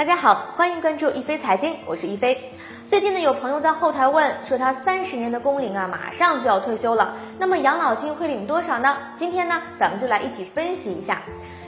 [0.00, 2.54] 大家好，欢迎关注一飞财经，我是一飞。
[2.88, 8.96] 最近呢，有朋友在后台问说，他三十年的工龄啊，马上就要退休了，那么养老金会领多少呢？
[9.18, 11.20] 今天呢，咱们就来一起分析一下。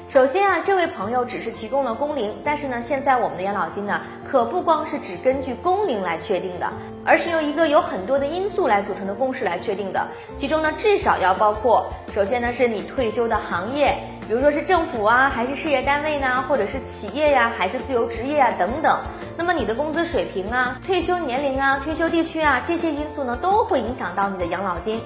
[0.08, 6.66] 首先啊，这位朋友只是提供了工龄，但是呢，现在我们的养老金呢，可不光是只根据工龄来确定的，
[7.04, 10.08] 而是由一个有很多的因素来组成的公式来确定的。
[10.36, 18.98] 其中呢，至少要包括，首先呢，是你退休的行业，比如说是政府啊，还是事业单位呢，或者是企业呀，还是自由职业啊等等。
[19.36, 25.00] 那么你的工资水平啊，退休年龄啊，退休地区啊，这些因素呢，都会影响到你的养老金。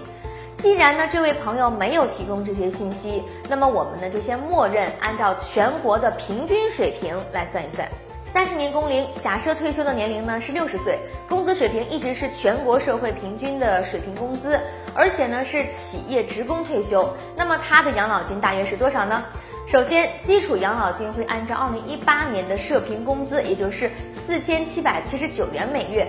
[0.58, 7.88] 既然呢，这位朋友没有提供这些信息，那么我们呢就先默认按照全国的平均水平来算一算。
[8.32, 10.98] 三十年工龄，假设退休的年龄呢是六十岁，
[11.28, 14.60] 工资水平一直是全国社会平均的水平工资，
[14.94, 19.24] 而且呢是企业职工退休，那么他的养老金大约是多少呢？
[19.68, 26.06] 首先，基础养老金会按照二零一八年的社平工资，也就是四千七百七十九元每月。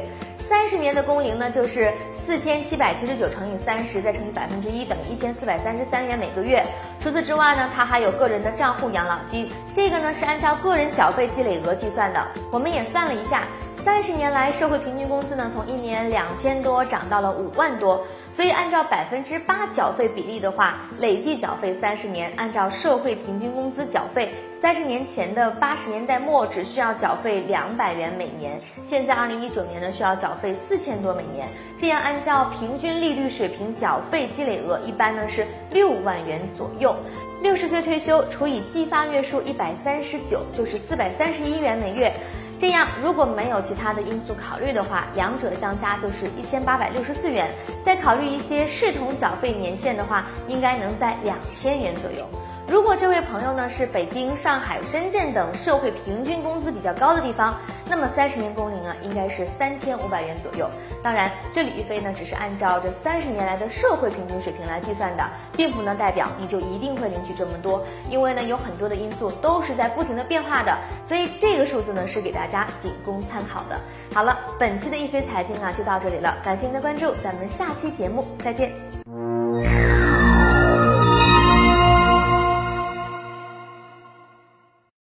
[0.47, 6.65] 三十年的工龄呢，就是四千七百七十九乘以三十，再乘以百分之一，等于一千四百三十三元每个月。
[7.01, 12.25] 除此之外呢，它还有个人的账户养老金，这个呢是按照个人缴费积累额计算的。
[12.49, 13.43] 我们也算了一下。
[13.87, 24.29] 三十年来，社会平均工资呢，从一年两千多涨到了五万多，所以按照百分之八缴费比例的话，累计缴费三十年，按照社会平均工资缴费，
[24.61, 31.47] 三十年前的八十年代末只需要缴费两百元每年，现在二零一九年呢需要缴费四千多每年，
[31.79, 36.93] 这样按照平均利率水平缴费积累额，一般呢是六万元左右。
[37.41, 42.11] 六十岁退休除以计发月数一百三十九，就是四百三十一元每月。
[42.59, 47.47] 这样，如果没有其他的因素考虑的话，两者相加就是一千八百六十四元。
[47.85, 52.27] 再考虑一些视同缴费年限的话，应该能在两千元左右。
[52.67, 57.57] 如果这位朋友呢是北京、上海、深圳等社会平均工资比较高的地方，
[57.89, 60.69] 那么三十年工龄啊应该是三千五百元左右。
[61.01, 73.79] 当然，这里一飞呢只是按照这三十年来的社会平均水平来计算的，并不能代表你就一定会领取这么多，因为呢有很多的因素都是在不停的变化的，所以这个数字呢是给大家仅供参考的。
[74.13, 78.96] 好了，本期的一飞财经啊就到这里了，感谢您的关注，咱们下期节目再见。